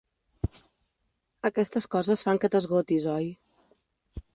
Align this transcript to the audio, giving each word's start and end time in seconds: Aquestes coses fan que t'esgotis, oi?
Aquestes 1.51 1.87
coses 1.97 2.27
fan 2.29 2.43
que 2.45 2.53
t'esgotis, 2.57 3.09
oi? 3.19 3.31